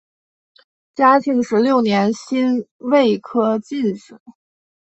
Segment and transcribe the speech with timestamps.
[0.95, 4.19] 嘉庆十六年辛未科进士。